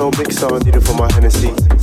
No 0.00 0.10
mixer 0.12 0.46
I 0.46 0.58
need 0.60 0.76
it 0.76 0.80
for 0.80 0.94
my 0.94 1.12
Hennessy. 1.12 1.79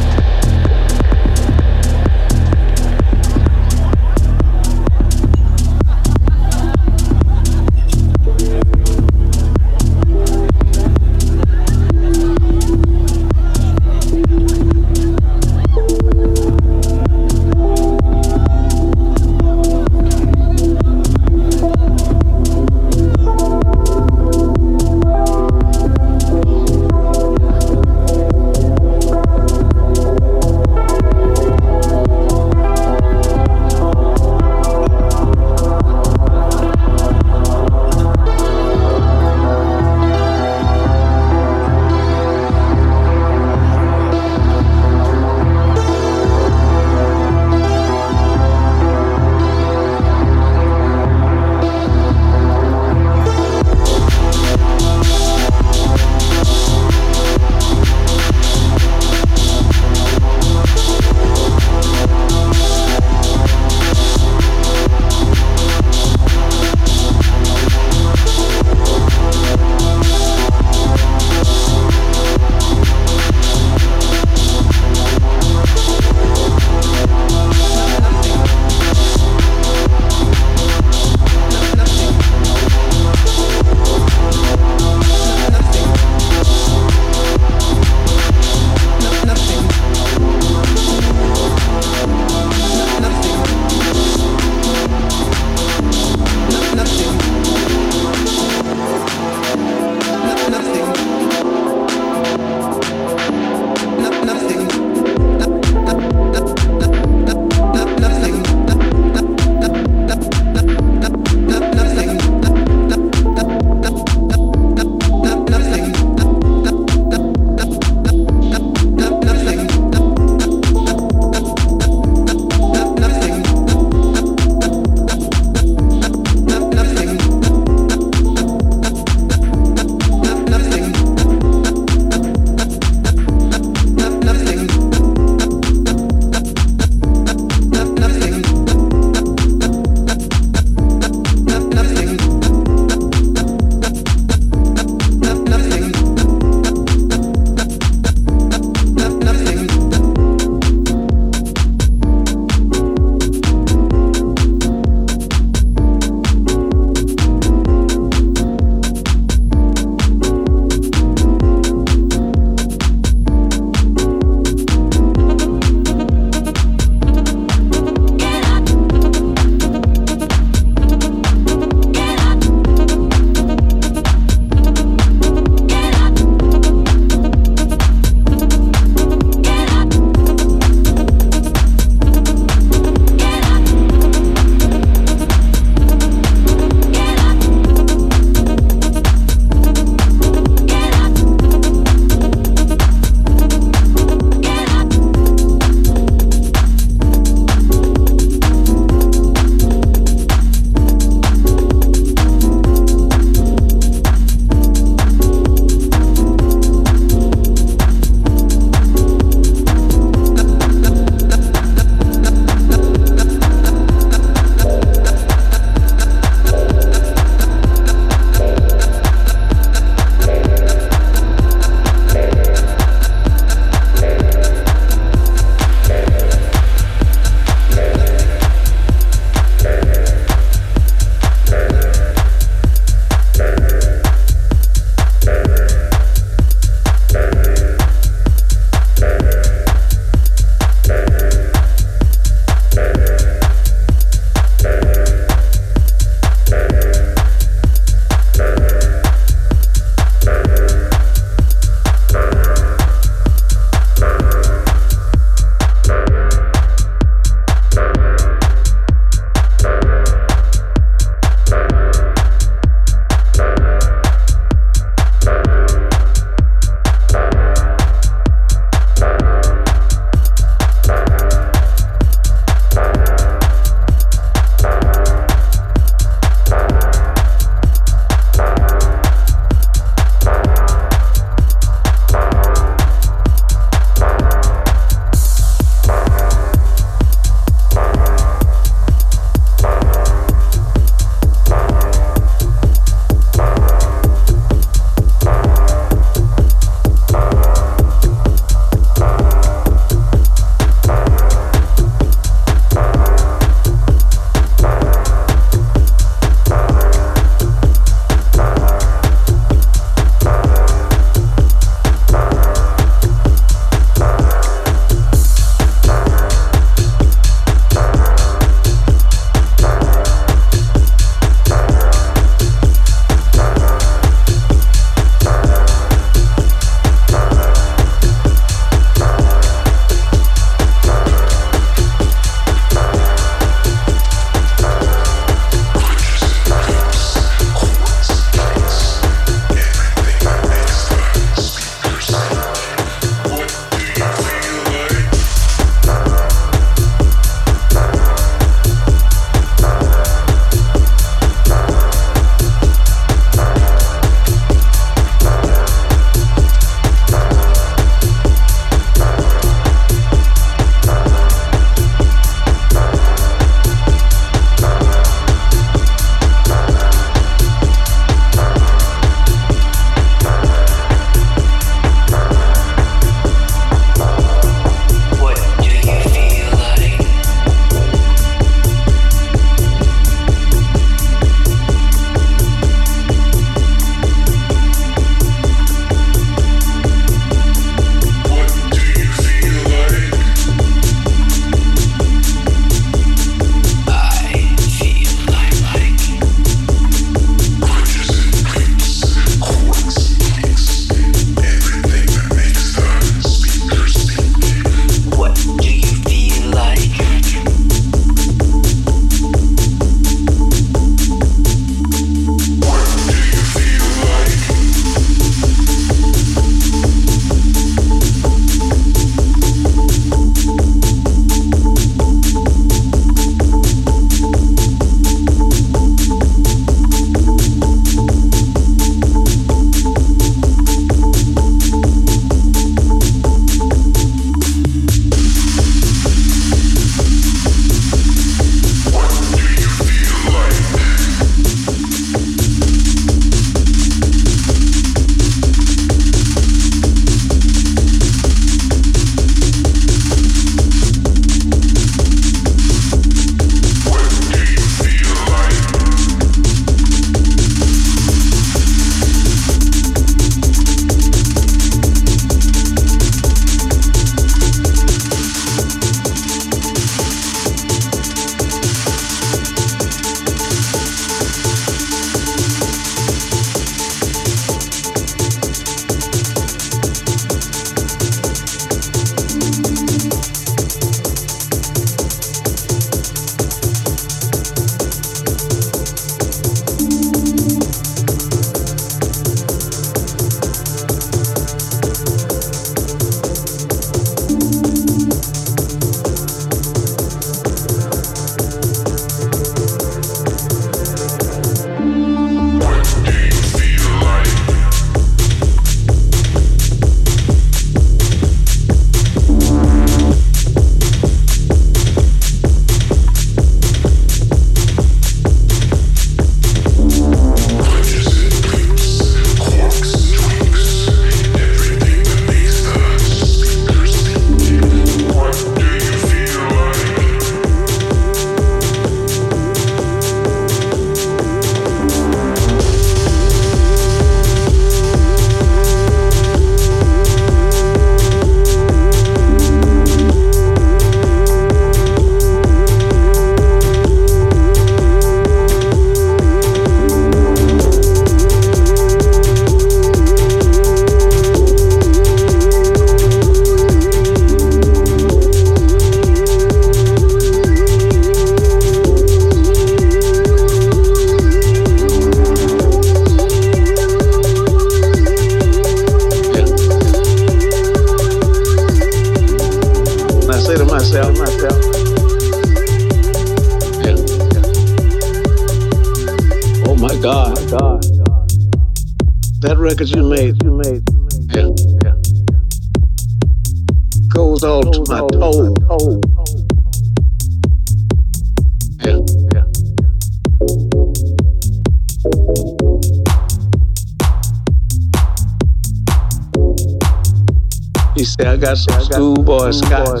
Schoolboy 599.51 600.00